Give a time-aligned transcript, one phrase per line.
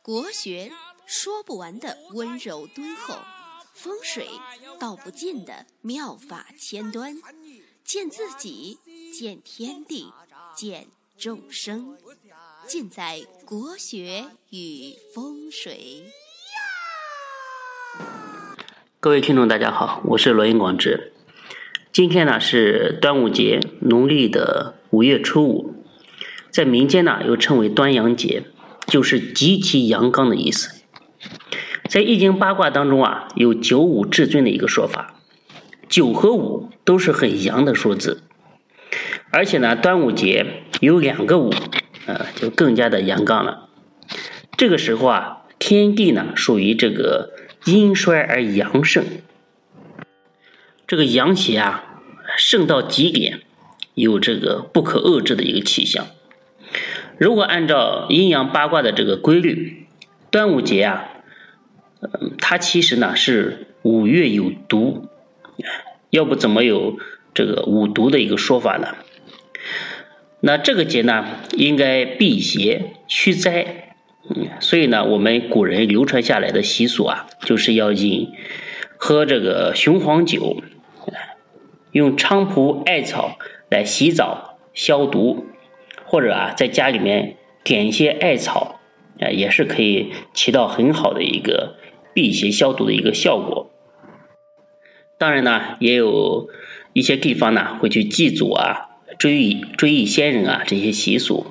[0.00, 0.70] 国学
[1.06, 3.16] 说不完的温柔敦厚，
[3.72, 4.28] 风水
[4.78, 7.16] 道不尽的妙法千端，
[7.82, 8.78] 见自己，
[9.12, 10.12] 见天地，
[10.54, 10.86] 见
[11.18, 11.98] 众生，
[12.64, 16.04] 尽在国学与风水。
[19.00, 21.12] 各位听众，大家好，我是罗云广志。
[21.92, 25.83] 今天呢是端午节，农历的五月初五，
[26.54, 28.44] 在民间呢又称为端阳节，
[28.86, 30.82] 就是极其阳刚的意思。
[31.88, 35.16] 在易经八卦当中啊，有九五至尊的一个说法，
[35.88, 38.22] 九和五都是很阳的数字，
[39.30, 41.52] 而且呢，端午节有两个五，
[42.06, 43.68] 呃，就更加的阳刚了。
[44.56, 47.32] 这个时候啊，天地呢属于这个。
[47.66, 49.02] 阴衰而阳盛，
[50.86, 52.02] 这个阳邪啊
[52.36, 53.40] 盛到极点，
[53.94, 56.08] 有这个不可遏制的一个气象。
[57.18, 59.86] 如果按照阴阳八卦的这个规律，
[60.30, 61.10] 端午节啊，
[62.00, 65.06] 嗯，它其实呢是五月有毒，
[66.10, 66.98] 要不怎么有
[67.32, 68.96] 这个五毒的一个说法呢？
[70.40, 73.92] 那这个节呢，应该辟邪驱灾。
[74.28, 78.32] 嗯，所以呢，我们古人流传下来的习俗啊，就是要饮
[78.96, 80.62] 喝这个雄黄酒，
[81.92, 83.38] 用菖蒲、艾草
[83.70, 85.46] 来洗澡消毒，
[86.14, 87.34] 或者啊，在家里面
[87.64, 88.78] 点一些艾草，
[89.18, 91.74] 啊，也是可以起到很好的一个
[92.14, 93.72] 辟邪消毒的一个效果。
[95.18, 96.48] 当然呢，也有
[96.92, 101.46] 一些地方呢会去祭祖啊、追忆追忆先人啊这些习俗。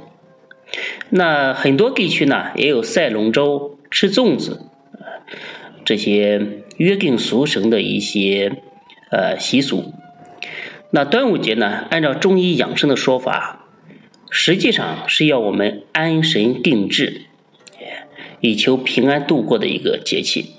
[1.09, 4.61] 那很多地区呢，也有赛龙舟、吃粽子，
[5.83, 8.61] 这些约定俗成的一些
[9.11, 9.91] 呃习俗。
[10.89, 13.62] 那端午节呢，按照中医养生的说法，
[14.35, 17.21] 实际上是要我们安神定志，
[18.41, 20.55] 以求平安度过的一个节气。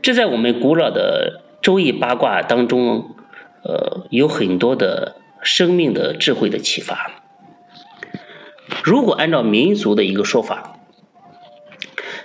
[0.00, 3.14] 这在我们古老的周易八卦当中，
[3.62, 7.22] 呃，有很多的生命的智慧的启发。
[8.82, 10.80] 如果按照民俗的一个说法，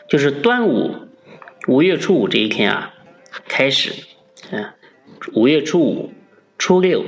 [0.07, 1.09] 就是端午
[1.67, 2.93] 五月初五这一天啊，
[3.49, 3.91] 开始，
[4.51, 4.69] 嗯，
[5.33, 6.13] 五月初五、
[6.57, 7.03] 初六、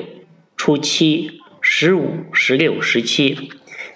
[0.58, 1.39] 初七、
[1.82, 3.52] 十五、十六、十七，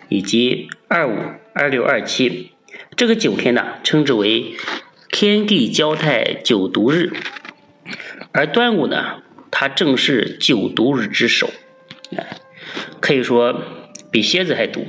[0.07, 1.17] 以及二五、
[1.53, 2.51] 二六、二七，
[2.95, 4.53] 这个九天呢，称之为
[5.11, 7.11] 天地交泰九毒日，
[8.31, 11.49] 而端午呢，它正是九毒日之首，
[13.01, 13.61] 可以说
[14.09, 14.85] 比蝎子还毒。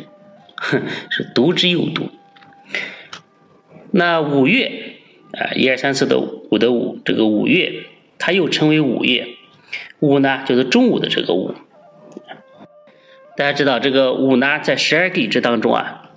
[0.55, 2.11] 哼是毒之又毒。
[3.91, 5.01] 那五月
[5.33, 7.87] 啊，一二三四的五的五，这个五月，
[8.19, 9.31] 它又称为五月。
[9.99, 11.57] 五呢，就是中午的这个午。
[13.37, 16.11] 大家知道，这个午呢，在十二地支当中啊，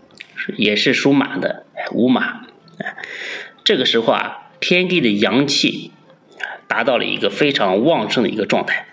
[0.56, 2.42] 也是属马的，午马。
[3.64, 5.92] 这个时候啊，天地的阳气
[6.68, 8.86] 达到了一个非常旺盛的一个状态。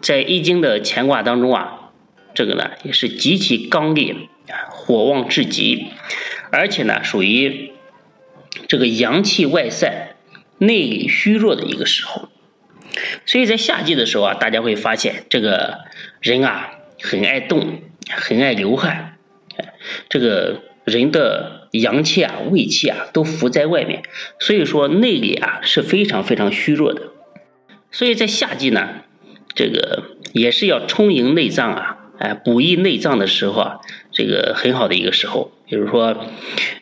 [0.00, 1.92] 在易经的乾卦当中啊，
[2.34, 4.16] 这个呢，也是极其刚烈。
[4.70, 5.88] 火旺至极，
[6.50, 7.72] 而且呢，属于
[8.66, 10.16] 这个阳气外散、
[10.56, 12.30] 内里虚弱的一个时候。
[13.26, 15.80] 所以在夏季的时候啊，大家会发现这个
[16.22, 16.70] 人啊，
[17.00, 19.18] 很爱动，很爱流汗，
[20.08, 24.02] 这个人的阳气啊、胃气啊都浮在外面，
[24.38, 27.02] 所以说内里啊是非常非常虚弱的。
[27.90, 29.02] 所以在夏季呢，
[29.54, 31.94] 这个也是要充盈内脏啊。
[32.18, 33.78] 哎，补益内脏的时候啊，
[34.10, 35.52] 这个很好的一个时候。
[35.66, 36.16] 比如说，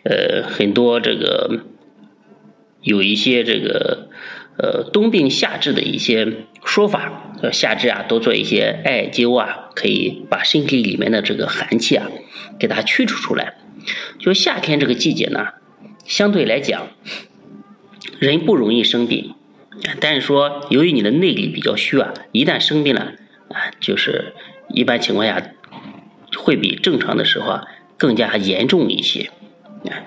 [0.04, 1.60] 呃，很多这个
[2.80, 4.08] 有一些这个
[4.58, 12.06] 呃冬病夏治的一些说法，夏至啊多做一些艾灸啊，可以把身体里面的这个寒气啊
[12.58, 13.54] 给它驱除出来。
[14.18, 15.48] 就夏天这个季节呢，
[16.04, 16.88] 相对来讲，
[18.18, 19.34] 人不容易生病，
[20.00, 23.12] 但是说由于你的内力比较虚啊，一旦生病了
[23.48, 24.32] 啊，就是。
[24.68, 25.40] 一般情况下，
[26.36, 27.64] 会比正常的时候啊
[27.96, 29.30] 更加严重一些，
[29.88, 30.02] 啊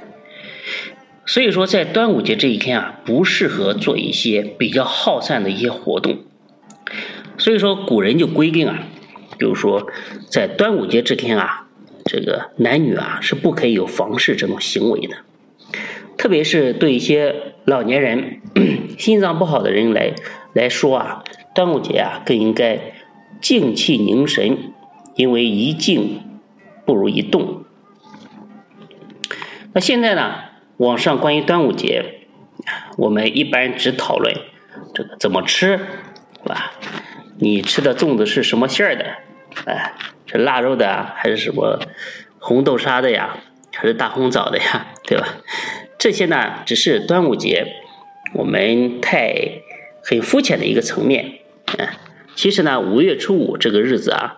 [1.29, 6.17] 所以说在端午节这一天啊，不适合做一些比较耗散的一些活动。
[7.37, 8.79] 所以说古人就规定啊，
[9.37, 9.85] 比如说
[10.27, 11.67] 在端午节这天啊，
[12.05, 15.17] 这个男女啊是不可以有房事这种行为的，
[16.17, 18.41] 特别是对一些老年人、
[18.97, 20.15] 心脏不好的人来
[20.53, 21.23] 来说啊，
[21.53, 22.79] 端午节啊更应该。
[23.39, 24.73] 静气凝神，
[25.15, 26.19] 因为一静
[26.85, 27.63] 不如一动。
[29.71, 30.48] 那现在呢？
[30.79, 32.21] 网上关于端午节，
[32.97, 34.33] 我们一般只讨论
[34.93, 35.77] 这个怎么吃，
[36.41, 36.71] 是吧？
[37.37, 39.05] 你吃的粽子是什么馅儿的？
[39.65, 39.93] 哎，
[40.25, 41.81] 是腊肉的还是什么
[42.39, 43.39] 红豆沙的呀？
[43.73, 45.27] 还是大红枣的呀，对吧？
[45.97, 47.75] 这些呢，只是端午节
[48.33, 49.35] 我们太
[50.01, 51.39] 很肤浅的一个层面。
[51.77, 51.89] 嗯，
[52.35, 54.37] 其实呢，五月初五这个日子啊，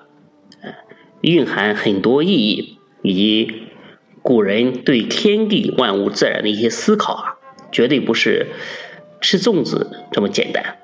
[1.21, 3.67] 蕴含很多意义，以及
[4.21, 7.37] 古人对天地万物自然的一些思考啊，
[7.71, 8.47] 绝对不是
[9.19, 10.77] 吃粽子这么简单。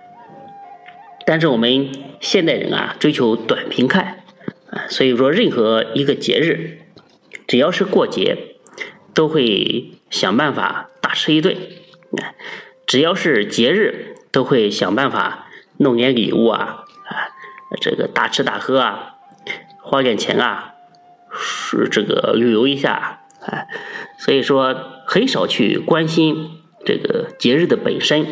[1.25, 4.23] 但是我们现代人啊，追求短平快
[4.71, 6.79] 啊，所以说任何一个节日，
[7.45, 8.55] 只要是过节，
[9.13, 11.55] 都会想办法大吃一顿
[12.13, 12.33] 啊；
[12.85, 15.47] 只要是节日，都会想办法
[15.77, 17.29] 弄点礼物啊啊，
[17.81, 19.15] 这个大吃大喝啊，
[19.83, 20.75] 花点钱啊，
[21.31, 23.65] 是这个旅游一下啊。
[24.19, 26.51] 所以说，很少去关心
[26.85, 28.25] 这个节日的本身。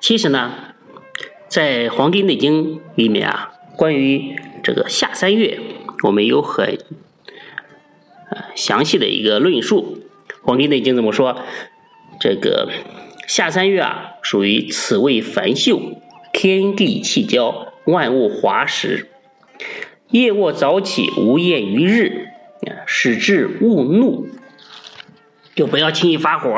[0.00, 0.52] 其实呢。
[1.48, 5.58] 在《黄帝内经》里面啊，关于这个夏三月，
[6.02, 6.78] 我们有很
[8.30, 10.02] 呃详细的一个论述。
[10.42, 11.38] 《黄帝内经》怎么说？
[12.20, 12.68] 这个
[13.26, 15.80] 夏三月啊，属于此谓繁秀，
[16.34, 19.08] 天地气交，万物华实。
[20.10, 22.28] 夜卧早起，无厌于日，
[22.86, 24.28] 使至勿怒，
[25.54, 26.50] 就不要轻易发火。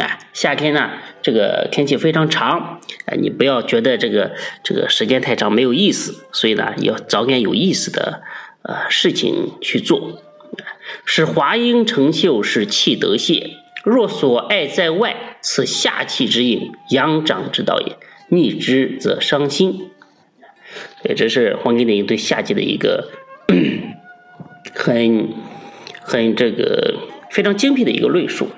[0.00, 0.90] 啊，夏天呢，
[1.22, 4.32] 这个天气非常长，啊，你不要觉得这个
[4.62, 8.22] 这个时间太长没有意思，所以呢，要找点有意思的
[8.62, 10.22] 呃事情去做。
[11.04, 13.50] 使华阴成秀，使气得泄。
[13.84, 17.96] 若所爱在外，此夏气之应，阳长之道也。
[18.28, 19.90] 逆之则伤心。
[21.02, 23.10] 对，这是黄帝内经对夏季的一个
[24.74, 25.28] 很
[26.00, 26.94] 很这个
[27.30, 28.48] 非常精辟的一个论述。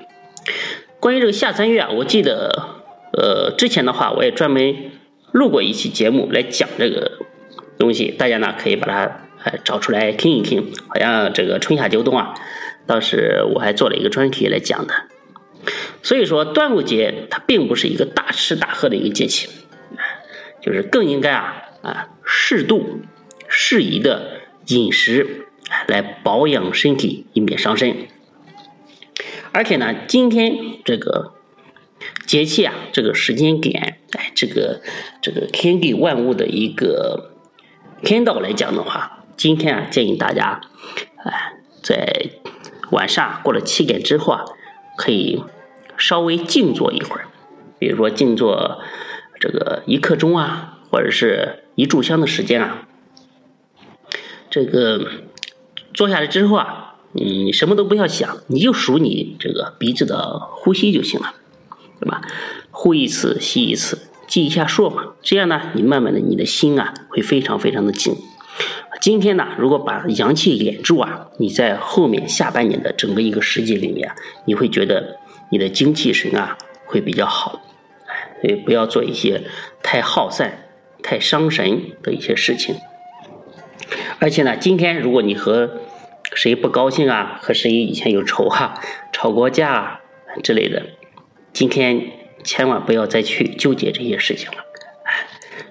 [0.99, 2.79] 关于这个夏三月啊，我记得，
[3.13, 4.91] 呃，之前的话我也专门
[5.31, 7.13] 录过一期节目来讲这个
[7.79, 10.71] 东西，大家呢可以把它呃找出来听一听。
[10.87, 12.35] 好像这个春夏秋冬啊，
[12.85, 14.93] 当时我还做了一个专题来讲的。
[16.03, 19.47] 所以说，端午节它并不是一个大吃大喝的一个节气，
[20.61, 23.01] 就是更应该啊啊适度、
[23.47, 25.40] 适宜的饮食
[25.87, 28.07] 来保养身体，以免伤身。
[29.51, 31.33] 而且呢，今天这个
[32.25, 34.81] 节气啊，这个时间点，哎，这个
[35.21, 37.31] 这个天地万物的一个
[38.01, 40.61] 天道来讲的话，今天啊，建议大家，
[41.17, 41.53] 哎，
[41.83, 42.29] 在
[42.91, 44.45] 晚上过了七点之后啊，
[44.97, 45.43] 可以
[45.97, 47.27] 稍微静坐一会儿，
[47.77, 48.81] 比如说静坐
[49.39, 52.87] 这个一刻钟啊，或者是一炷香的时间啊，
[54.49, 55.05] 这个
[55.93, 56.87] 坐下来之后啊。
[57.13, 61.33] 你什么都不要想，你就数你这个鼻子的呼吸就行了，
[61.99, 62.21] 对吧？
[62.71, 65.07] 呼一次，吸一次，记一下数嘛。
[65.21, 68.15] 这样呢，你慢慢的，你的心啊会非常非常的静。
[69.01, 74.09] 今天呢，如果把阳气敛住啊，你在后面下半年的整个一个时节里面，
[74.45, 75.17] 你会觉得
[75.49, 77.61] 你的精气神啊会比较好。
[78.41, 79.43] 所以不要做一些
[79.83, 80.69] 太耗散、
[81.03, 82.75] 太伤神的一些事情。
[84.21, 85.81] 而且呢，今天如果你和
[86.35, 87.39] 谁不高兴啊？
[87.41, 88.79] 和谁以前有仇啊？
[89.11, 90.01] 吵过架啊
[90.43, 90.85] 之类的？
[91.51, 92.11] 今天
[92.43, 94.57] 千万不要再去纠结这些事情了。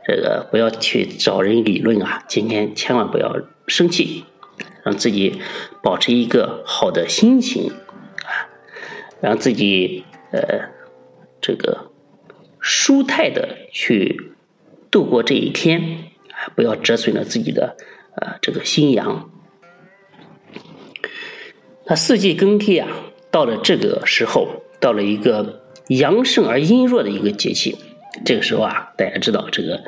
[0.05, 2.25] 这个不要去找人理论啊！
[2.27, 3.37] 今天千万不要
[3.69, 4.25] 生气，
[4.83, 5.41] 让自己
[5.81, 7.71] 保持一个好的心情
[8.25, 8.51] 啊，
[9.21, 10.71] 让自己呃
[11.41, 11.93] 这个
[12.59, 14.33] 舒泰的去
[14.91, 17.77] 度过这一天啊，不要折损了自己的
[18.21, 19.31] 呃这个新阳。
[21.87, 22.89] 那四季更替啊，
[23.33, 27.77] 到了这个时候，到了一个阳盛而阴弱的一个节气，
[28.25, 29.83] 这个时候啊，大家知道这个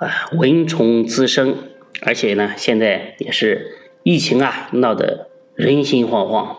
[0.00, 1.56] 啊蚊虫滋生，
[2.00, 6.56] 而且呢，现在也是疫情啊闹得人心惶惶，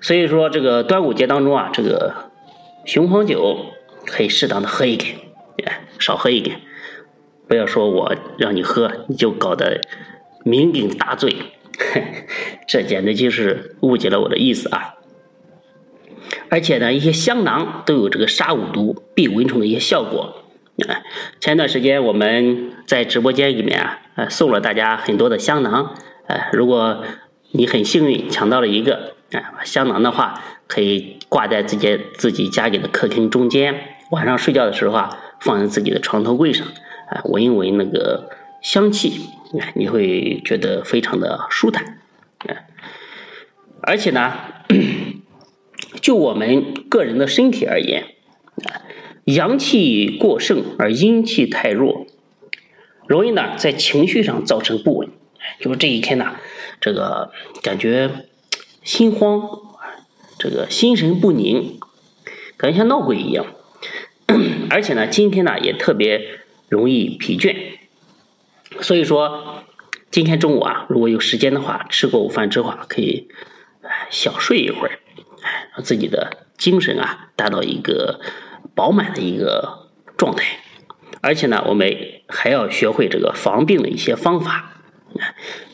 [0.00, 2.30] 所以说这个端午节当中啊，这个
[2.84, 3.66] 雄黄酒
[4.06, 5.16] 可以适当的喝一点，
[5.98, 6.60] 少喝一点，
[7.52, 9.78] 不要说我让你喝，你就搞得
[10.46, 11.36] 酩酊大醉。
[12.66, 14.94] 这简直就是误解了我的意思啊！
[16.48, 20.46] 而且呢，一些香囊都有这个杀五毒、避蚊虫的一些效果。
[20.88, 21.04] 啊，
[21.40, 25.94] 前段时间我们在直播间里面啊，呃，送了大家很多的香囊。
[26.28, 27.04] 呃，如果
[27.50, 36.66] 你很幸运抢到了一个啊香囊的话，可以挂在自己自己家里的客厅中间，晚上睡觉的时候啊，放在自己的床头柜上，
[37.12, 38.30] 啊，闻一闻那个
[38.62, 39.28] 香气。
[39.74, 41.98] 你会觉得非常的舒坦，
[42.38, 42.56] 啊
[43.82, 44.32] 而且呢，
[46.00, 48.06] 就我们个人的身体而言，
[49.24, 52.06] 阳气过盛而阴气太弱，
[53.06, 55.10] 容易呢在情绪上造成不稳。
[55.60, 56.36] 就是这一天呢，
[56.80, 57.30] 这个
[57.62, 58.08] 感觉
[58.82, 59.42] 心慌，
[60.38, 61.78] 这个心神不宁，
[62.56, 63.44] 感觉像闹鬼一样。
[64.70, 66.26] 而且呢，今天呢也特别
[66.72, 67.54] 容易疲倦。
[68.80, 69.62] 所以说，
[70.10, 73.28] 今天中午啊，如果有时间的话，吃过午饭之后啊，可以
[74.08, 74.98] 小睡一会儿，
[75.74, 78.20] 让自己的精神啊达到一个
[78.74, 80.46] 饱满的一个状态。
[81.20, 81.94] 而且呢，我们
[82.26, 84.72] 还要学会这个防病的一些方法，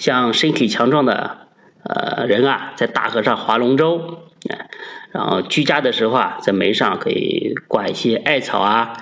[0.00, 1.46] 像身体强壮的
[1.84, 4.24] 呃人啊，在大河上划龙舟，
[5.12, 8.92] 然后居家的时候啊，在门上可以挂一些艾草啊，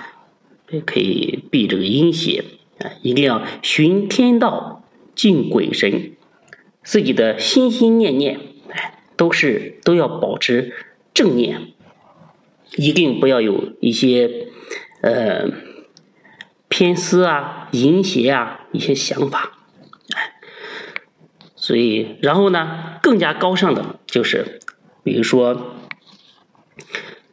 [0.69, 2.43] 也可以避这个阴邪
[2.79, 4.83] 啊，一定要寻天道，
[5.15, 6.13] 敬鬼神，
[6.83, 10.73] 自己的心心念念哎，都是都要保持
[11.13, 11.73] 正念，
[12.75, 14.47] 一定不要有一些
[15.01, 15.51] 呃。
[16.69, 19.57] 偏私啊、淫邪啊一些想法，
[20.13, 20.33] 哎，
[21.55, 24.59] 所以然后呢，更加高尚的就是，
[25.01, 25.75] 比如说，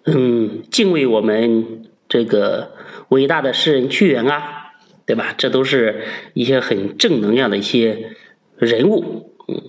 [0.05, 2.74] 嗯，敬畏我们这个
[3.15, 4.73] 伟大的诗人屈原啊，
[5.07, 5.35] 对吧？
[5.39, 6.05] 这都是
[6.35, 8.11] 一些很正能量的一些
[8.59, 9.63] 人物，嗯，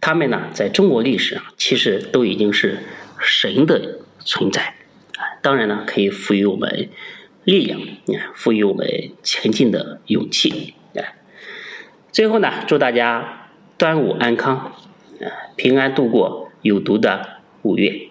[0.00, 2.78] 他们呢，在中国历史上其实都已经是
[3.18, 4.74] 神的存在，
[5.16, 6.90] 啊，当然呢，可以赋予我们。
[7.46, 8.88] 力量，啊赋予我们
[9.22, 10.74] 前进的勇气。
[10.96, 11.14] 啊，
[12.10, 18.05] 最后呢，祝大家端午安康，啊，平安度过有毒的五月。